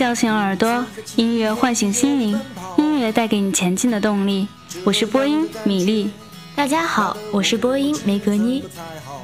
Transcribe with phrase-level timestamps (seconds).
[0.00, 0.82] 叫醒耳朵，
[1.16, 2.40] 音乐唤醒心灵，
[2.78, 4.48] 音乐带给你前进的动力。
[4.82, 6.10] 我是播音米粒，
[6.56, 8.64] 大家好，我是播音梅格妮。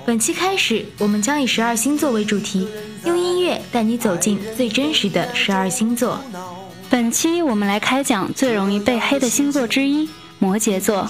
[0.05, 2.69] 本期开始，我们将以十二星座为主题，
[3.07, 6.21] 用音乐带你走进最真实的十二星座。
[6.91, 10.07] 本期我们来开讲最容易被黑的星座之一——
[10.39, 11.09] 摩羯座。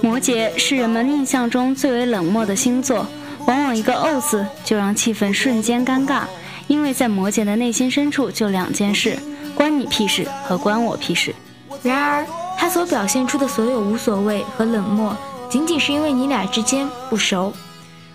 [0.00, 3.06] 摩羯是人们印象中最为冷漠的星座，
[3.46, 6.22] 往往一个“哦”字就让气氛瞬间尴尬。
[6.70, 9.18] 因为在摩羯的内心深处就两件事：
[9.56, 11.34] 关你屁事和关我屁事。
[11.82, 12.24] 然而，
[12.56, 15.16] 他所表现出的所有无所谓和冷漠，
[15.50, 17.52] 仅仅是因为你俩之间不熟。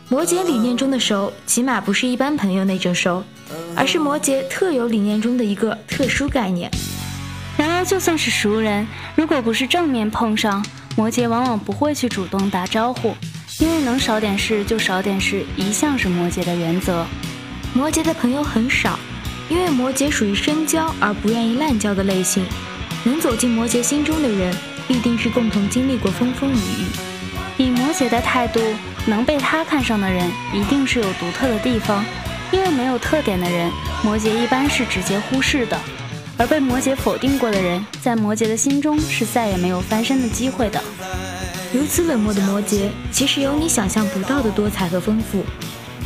[0.08, 3.22] 摩羯理念中的熟，起码不是一般朋友那种熟，
[3.76, 6.72] 而是摩羯特有理念中的一个特殊概念。
[7.58, 13.14] 然而，就算是熟人，如果不是正面碰上，摩羯往往不会去主动打招呼，
[13.60, 17.06] 因为能少点事就少点事，一向是摩羯的原则。
[17.76, 18.98] 摩羯的朋友很少，
[19.50, 22.46] 因为摩羯属于深交而不愿意滥交的类型。
[23.04, 24.56] 能走进摩羯心中的人，
[24.88, 26.86] 必定是共同经历过风风雨雨。
[27.58, 28.62] 以摩羯的态度，
[29.06, 32.04] 能被他看上的人，一定是有独特的地方。
[32.50, 33.70] 因为没有特点的人，
[34.02, 35.78] 摩羯一般是直接忽视的；
[36.38, 40.82] 而被摩羯否定过的人，在摩羯的心中是再也没有翻身的机会的。
[41.74, 45.44] 如此冷漠的摩羯，其实有你想象不到的多彩和丰富。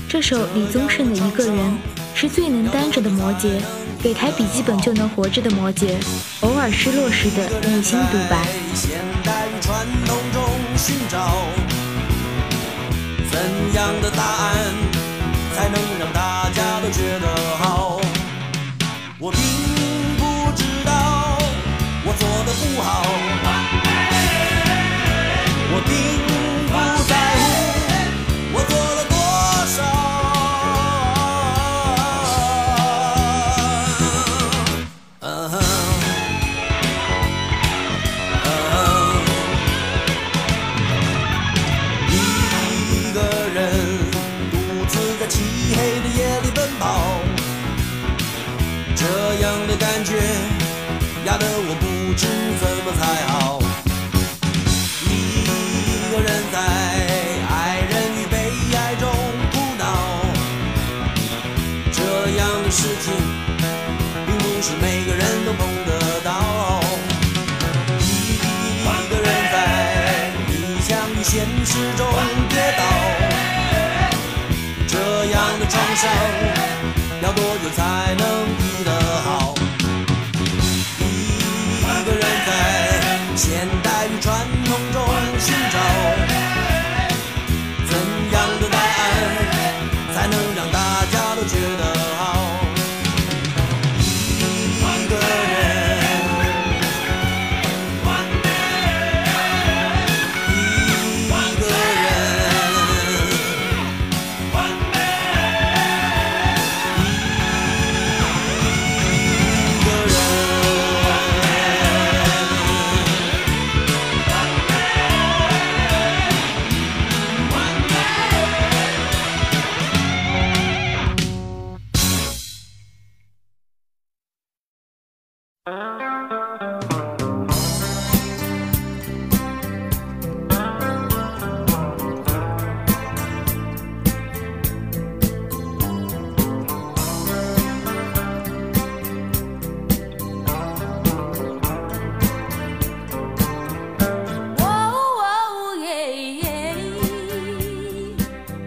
[0.09, 1.77] 这首李宗盛的一个人
[2.15, 3.61] 是最能单着的摩羯，
[4.01, 5.93] 给台笔记本就能活着的摩羯，
[6.39, 8.43] 偶尔失落时的内心独白。
[13.31, 13.39] 怎
[13.75, 14.73] 样的答案
[15.55, 17.27] 才能让大家都觉得
[17.59, 18.01] 好？
[19.19, 19.39] 我并
[20.17, 21.37] 不知道
[22.03, 23.05] 我做的不好，
[76.05, 76.48] 样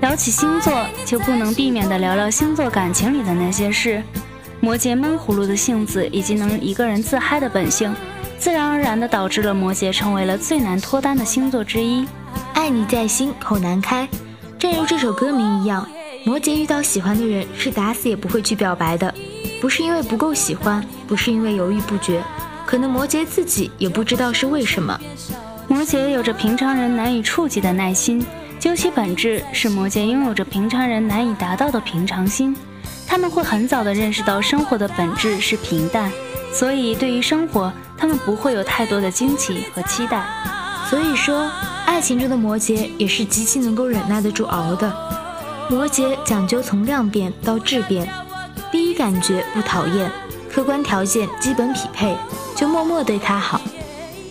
[0.00, 4.02] 聊起星座，就不能避免的聊聊星座感情里的那些事。
[4.62, 7.92] 摩羯闷葫芦的性子以及能一个人自嗨的本性，
[8.38, 12.06] 自然而然的导致了摩羯成为了最难脱单的星座之一。
[12.54, 14.08] 爱你在心口难开，
[14.60, 15.84] 正如这首歌名一样，
[16.24, 19.12] 摩羯遇到喜欢的人是打死也不会去表白的，
[19.60, 22.22] 不是因为不够喜欢，不是因为犹豫不决，
[22.64, 24.96] 可能摩羯自己也不知道是为什么。
[25.66, 28.24] 摩羯有着平常人难以触及的耐心，
[28.60, 32.56] 究其本质是摩羯拥有着平常人难以达到的平常心。
[33.12, 36.10] 他们会很早的认识到生活的本质是平淡，
[36.50, 40.24] 所以对于生活，他们不会有太多的惊奇和期待。
[40.88, 41.46] 所以说，
[41.84, 44.90] 爱情中的摩羯也是极其能够忍耐得住熬的。
[45.68, 48.08] 摩羯讲究从量变到质变，
[48.70, 50.10] 第一感觉不讨厌，
[50.50, 52.16] 客观条件基本匹配，
[52.56, 53.60] 就默默对他好。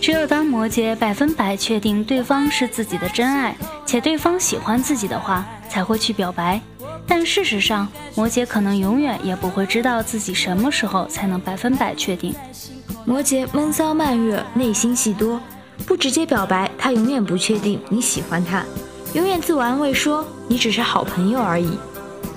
[0.01, 3.55] 只有当摩羯百分百确定对方是自己的真爱，
[3.85, 6.59] 且对方喜欢自己的话，才会去表白。
[7.07, 12.33] 但事实上，摩羯可能永远也不会知道自己什么时候才能百分百确定。
[13.05, 15.41] 摩羯闷骚慢热，内心戏多，
[15.85, 18.63] 不直接表白，他永远不确定你喜欢他，
[19.13, 21.77] 永远自我安慰说你只是好朋友而已。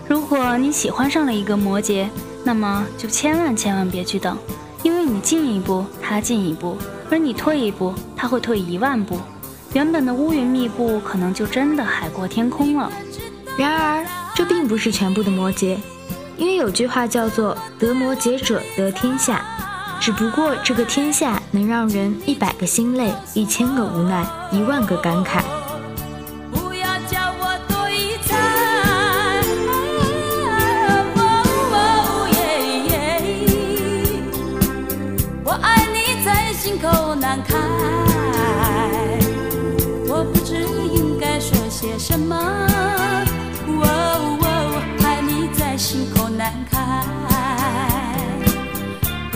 [0.09, 2.09] 如果你喜欢上了一个摩羯，
[2.43, 4.37] 那么就千万千万别去等，
[4.83, 6.77] 因为你进一步，他进一步，
[7.11, 9.21] 而你退一步，他会退一万步，
[9.73, 12.91] 原本的乌云密布，可能就真的海阔天空了。
[13.57, 14.24] 然而。
[14.35, 15.77] 这并不是全部的摩羯，
[16.37, 19.45] 因为有句话叫做“得摩羯者得天下”，
[20.01, 25.43] 只不过这个天下能让人一百个心累，一千个无奈，一万个感慨。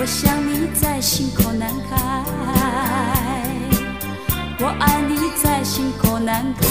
[0.09, 2.25] 想你在心口难开，
[4.59, 6.67] 我爱你在心口难开。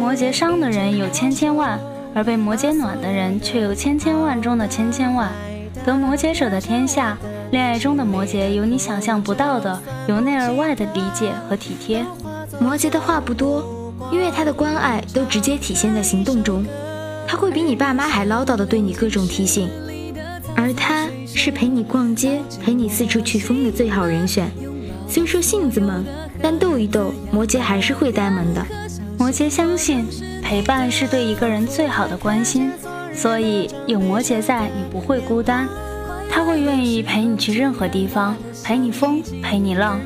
[0.00, 0.32] 口难开。
[0.32, 1.78] 伤的人有千千万，
[2.14, 5.30] 而被摩羯暖的人却有千千万中的千千万。
[5.84, 7.16] 得摩羯者的天下，
[7.50, 12.04] 恋爱中的摩羯有你想象不到的由内而外的理解和体贴。
[12.60, 13.64] 摩羯的话不多，
[14.12, 16.64] 因为他的关爱都直接体现在行动中。
[17.26, 19.68] 他会比你爸妈还唠叨的对你各种提醒，
[20.54, 24.50] 而他是陪你逛街、陪你四处去疯的最好人选。
[25.08, 26.04] 虽说性子闷，
[26.40, 28.64] 但斗一斗，摩羯还是会呆萌的。
[29.32, 30.06] 摩羯相信
[30.42, 32.70] 陪伴是对一个人最好的关心，
[33.14, 35.66] 所以有摩羯在，你不会孤单。
[36.30, 39.98] 他会愿意陪你去任何地方，陪你疯，陪你浪，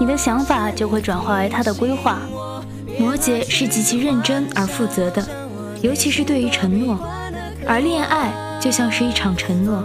[0.00, 2.18] 你的想法就会转化为他的规划。
[2.98, 5.24] 摩羯是极其认真而负责的，
[5.80, 6.98] 尤其是对于承诺，
[7.64, 9.84] 而恋爱就像是一场承诺，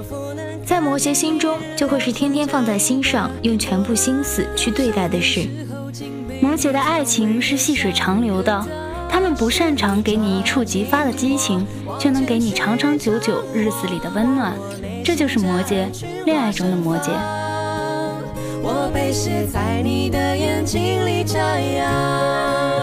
[0.65, 5.47] 在摩羯心中就会是天天放在心上，用全部心思去对待的事。
[6.41, 8.65] 摩羯的爱情是细水长流的，
[9.09, 11.65] 他们不擅长给你一触即发的激情，
[11.99, 14.53] 却能给你长长久久日子里的温暖。
[15.03, 15.87] 这就是摩羯，
[16.25, 17.09] 恋爱中的摩羯。
[18.61, 22.76] 我被写在你的眼睛里眨呀。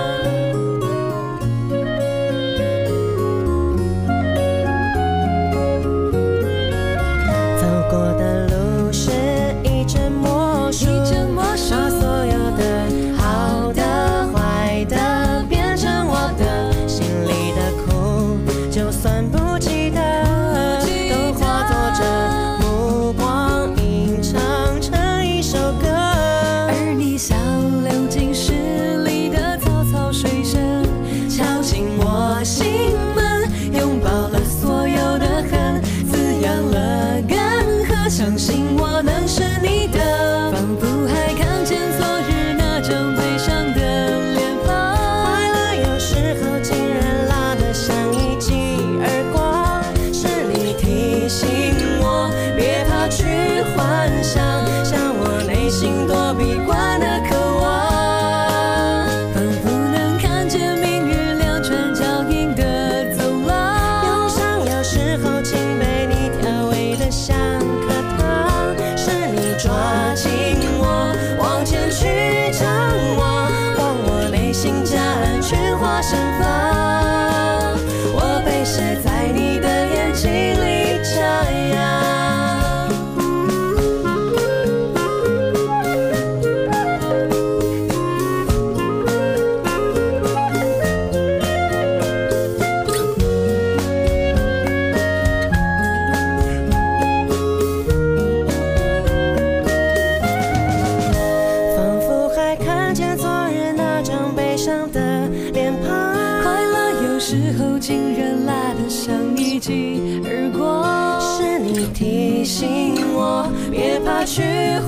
[112.45, 114.43] 提醒我，别怕去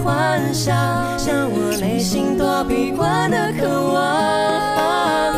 [0.05, 0.77] 幻想，
[1.19, 5.36] 向我内心躲避惯的渴望。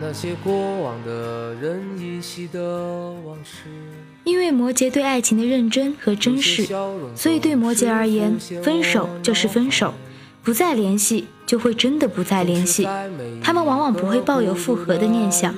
[0.00, 2.60] 那些过往的人依稀的
[3.26, 3.68] 往事，
[4.24, 6.66] 因为摩羯对爱情的认真和珍视，
[7.16, 9.92] 所以对摩羯而言，分手就是分手，
[10.44, 12.88] 不再联系就会真的不再联系。
[13.42, 15.52] 他们往往不会抱有复合的念想。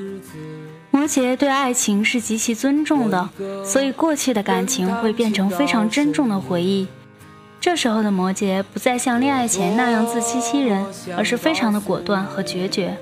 [0.91, 3.29] 摩羯对爱情是极其尊重的，
[3.65, 6.87] 所以过去的感情会变成非常珍重的回忆。
[7.61, 12.97] 这时候的摩羯不再像恋爱前那样自欺欺人，而是非常的果断和决绝。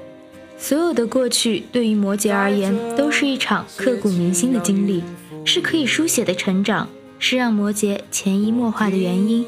[0.58, 5.02] 所有的过去对于摩羯而言，都是一场刻骨铭心的经历，
[5.44, 6.88] 是可以书写的成长，
[7.18, 9.46] 是让摩羯潜移默化的原因。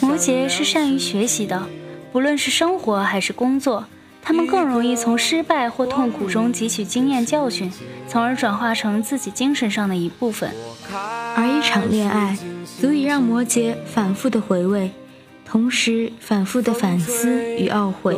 [0.00, 1.62] 摩羯是善于学习的，
[2.10, 3.84] 不论是生活还是工作，
[4.22, 7.70] 他们更容易从失败或痛苦中汲取经验教训，
[8.08, 10.50] 从而转化成自己精神上的一部分。
[11.36, 12.36] 而一场恋爱，
[12.80, 14.90] 足以让摩羯反复的回味，
[15.44, 18.16] 同时反复的反思与懊悔。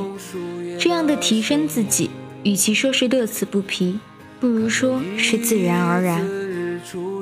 [0.78, 2.10] 这样的提升自己，
[2.42, 3.98] 与其说是乐此不疲，
[4.40, 6.24] 不如说是自然而然。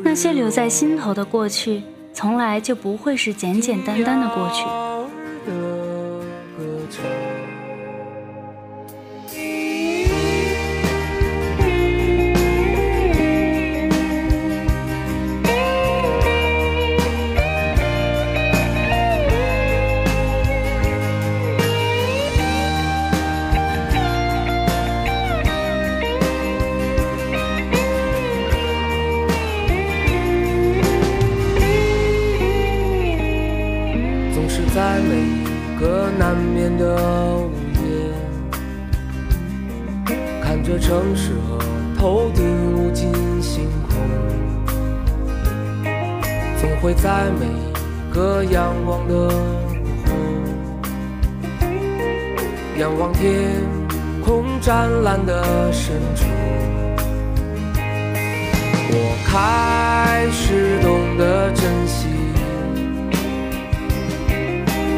[0.04, 1.82] 那些留在心头的过去，
[2.12, 4.81] 从来就不会是简简单单的过去。
[46.94, 47.46] 在每
[48.12, 49.28] 个阳光的午
[50.06, 50.10] 后，
[52.78, 53.62] 仰望天
[54.24, 56.26] 空湛蓝的深处，
[58.90, 58.94] 我
[59.26, 62.08] 开始懂得珍惜。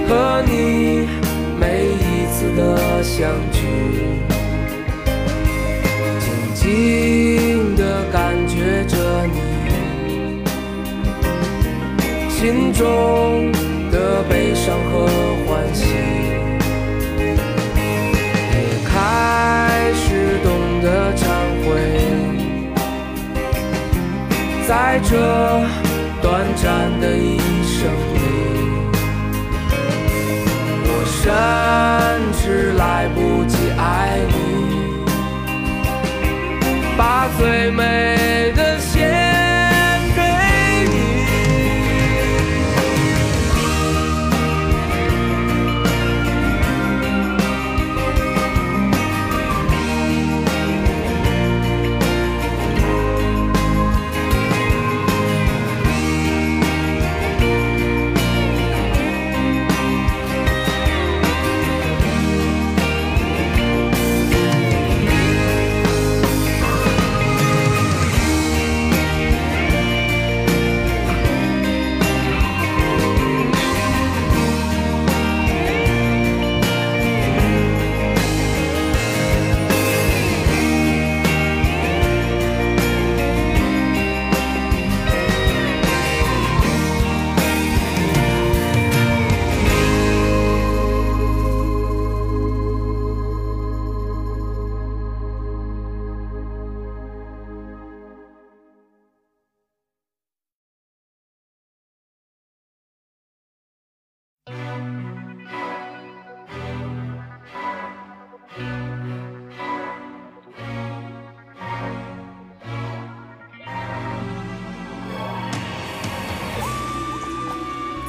[0.09, 1.09] 和你
[1.59, 3.59] 每一次的相聚，
[6.21, 6.25] 静
[6.55, 7.54] 静
[12.45, 13.51] 心中
[13.91, 15.07] 的悲伤和
[15.47, 15.87] 欢喜，
[18.53, 20.87] 也开始懂得
[21.17, 21.25] 忏
[21.65, 21.67] 悔，
[24.69, 25.17] 在这
[26.21, 28.15] 短暂的一生里。
[30.85, 31.23] 我甚
[32.43, 34.35] 至来不及爱你，
[36.95, 38.74] 把最美的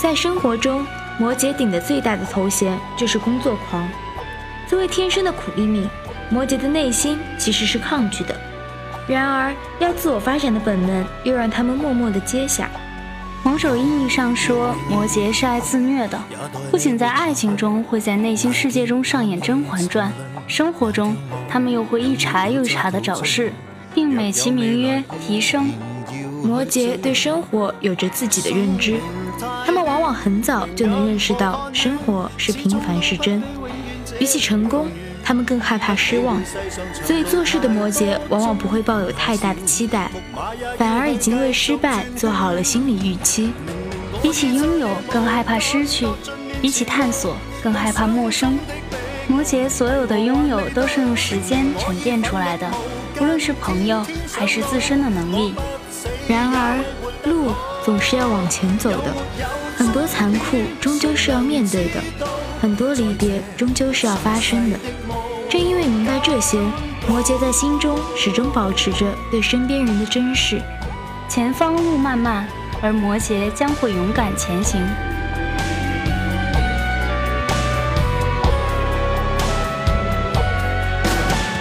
[0.05, 0.85] 在生活中，
[1.17, 3.89] 摩羯顶的最大的头衔就是工作狂。
[4.67, 5.89] 作为天生的苦力命，
[6.29, 8.35] 摩羯的内心其实是抗拒的。
[9.07, 12.69] 然而，要自我发展的本能又让他们默默的接下。
[13.41, 16.21] 某种意义上说，摩羯是爱自虐的，
[16.69, 20.09] 不仅在爱情中会在内心世界中上演《甄嬛传》，
[20.45, 21.17] 生活中
[21.49, 23.51] 他们又会一茬又一茬的找事，
[23.95, 25.71] 并美其名曰提升。
[26.45, 28.99] 摩羯对生活有着自己的认知，
[29.65, 33.41] 他们往往很早就能认识到生活是平凡是真。
[34.19, 34.87] 比起成功，
[35.23, 36.39] 他们更害怕失望，
[37.03, 40.11] 所以做事的摩羯往往不会抱有太大的期待，
[40.77, 43.51] 反而已经为失败做好了心理预期。
[44.21, 46.07] 比起拥有，更害怕失去；
[46.61, 48.57] 比起探索，更害怕陌生。
[49.27, 52.71] 摩羯所有的拥有都是用时间沉淀出来的，
[53.19, 55.55] 无论是朋友还是自身的能力。
[56.27, 56.83] 然而，
[57.25, 59.13] 路总是要往前走的，
[59.77, 62.01] 很多残酷终究是要面对的。
[62.59, 64.79] 很多离别终究是要发生的，
[65.47, 66.57] 正因为明白这些，
[67.07, 70.59] 摩羯在心中始终保持着对身边人的珍视。
[71.29, 72.47] 前方路漫漫，
[72.81, 74.81] 而摩羯将会勇敢前行。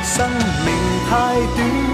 [0.03, 0.27] 生
[0.65, 0.75] 命
[1.11, 1.94] 太短，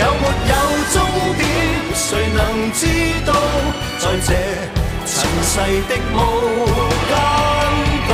[0.00, 0.54] 有没有
[0.92, 0.96] 终
[1.36, 1.42] 点，
[1.94, 2.38] 谁能
[2.72, 2.80] 知
[3.26, 3.30] 道？
[3.98, 4.28] 在这。
[5.12, 5.54] 尘世
[5.88, 6.16] 的无
[7.08, 7.12] 间
[8.08, 8.12] 道，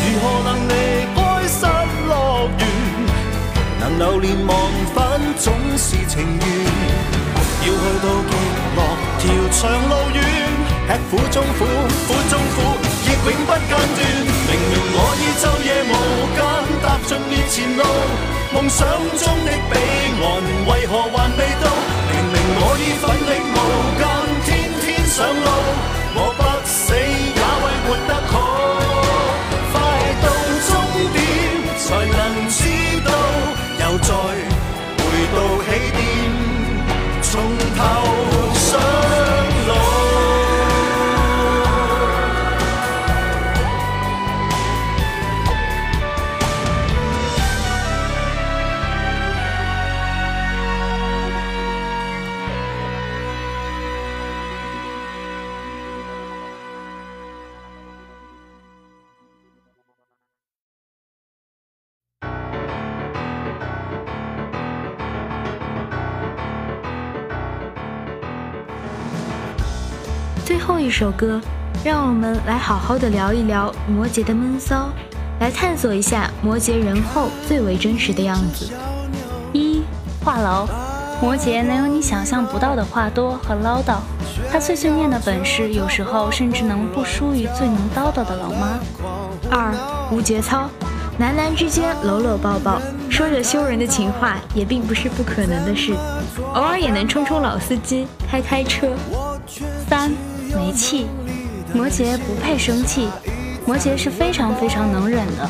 [0.00, 0.70] 如何能离
[1.14, 1.18] 开
[1.48, 1.52] 失
[2.06, 2.12] 乐
[2.58, 2.62] 园？
[3.80, 4.52] 能留恋忘
[4.94, 4.96] 返
[5.38, 5.44] 总
[5.76, 6.46] 是情愿。
[7.62, 8.32] 要去到极
[8.76, 8.78] 乐，
[9.18, 10.16] 条长路远，
[10.86, 11.60] 吃苦中苦，
[12.06, 12.56] 苦中苦，
[13.04, 13.72] 亦永不间断。
[14.46, 15.92] 明明我已昼夜无
[17.76, 17.82] 路，
[18.52, 18.86] 梦想
[19.18, 19.74] 中的彼
[20.22, 20.24] 岸
[20.66, 21.64] 为何还未到？
[22.10, 23.56] 明明我已奋力无
[23.98, 24.02] 间，
[24.44, 24.48] 天
[24.80, 25.48] 天上路，
[70.84, 71.40] 一首歌，
[71.82, 74.90] 让我们来好好的聊一聊摩羯的闷骚，
[75.40, 78.70] 来探索一下摩羯人后最为真实的样子。
[79.54, 79.82] 一
[80.22, 80.68] 话痨，
[81.22, 83.96] 摩羯能有你想象不到的话多和唠叨，
[84.52, 88.78] 他碎碎念的本事有时候甚至能不输于最能叨叨的老妈。
[89.50, 89.72] 二
[90.12, 90.68] 无节操，
[91.16, 95.94] 男男之间搂搂抱抱，说着羞人的情话也并不是不可能的事，
[96.52, 98.88] 偶尔也能冲冲老司机，开开车。
[99.88, 100.12] 三
[100.54, 101.06] 没气，
[101.74, 103.08] 摩羯不配生气。
[103.66, 105.48] 摩羯是非常非常能忍的，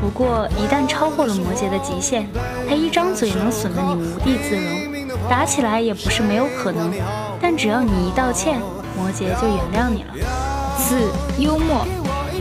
[0.00, 2.28] 不过一旦超过了摩羯的极限，
[2.68, 6.92] 他一张嘴能损得你无地自容，打起来也不是没有可能。
[7.40, 8.60] 但只要你一道歉，
[8.96, 10.14] 摩羯就原谅你了。
[10.78, 11.86] 四幽默，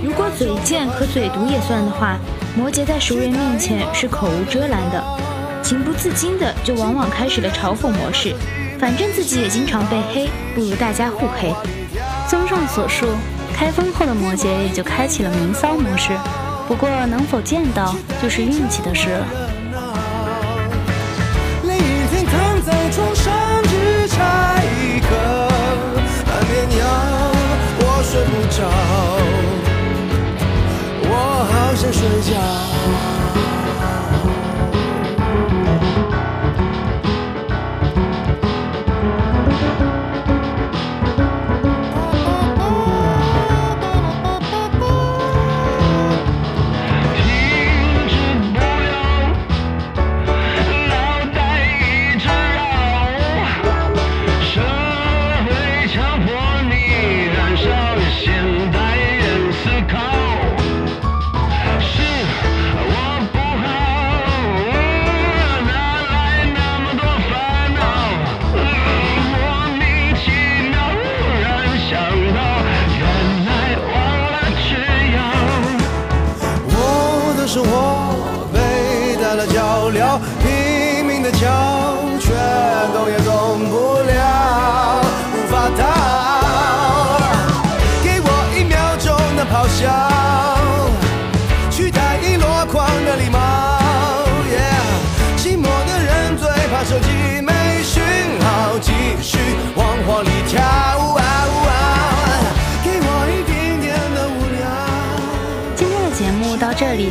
[0.04, 2.18] 如果嘴贱和嘴毒也算的话，
[2.58, 5.02] 摩羯在熟人面前是口无遮拦的，
[5.64, 8.36] 情不自禁的就往往开始了嘲讽模式。
[8.78, 11.54] 反正自己也经常被黑，不如大家互黑。
[12.28, 13.06] 综上所述，
[13.54, 16.12] 开封后的摩羯也就开启了明骚模式。
[16.68, 19.53] 不过能否见到，就是运气的事了。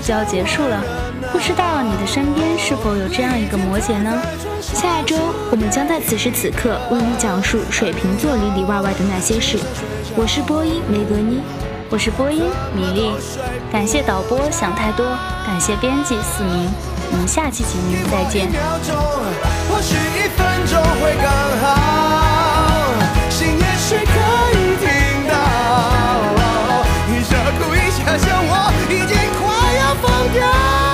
[0.05, 0.83] 就要结束了，
[1.31, 4.11] 不知道你的身边是否有这样一个摩羯呢？
[4.61, 5.17] 下一周
[5.51, 9.57] 我们将在此时此刻为你讲述水瓶座里里外外的那些事。
[10.17, 11.41] 我是播音梅格妮，
[11.88, 12.43] 我是播音
[12.75, 13.12] 米粒，
[13.71, 15.07] 感谢导播想太多，
[15.47, 16.69] 感谢编辑四明，
[17.12, 18.51] 我们下期节目再见。
[28.19, 29.41] 像我已经。
[30.03, 30.91] 放掉。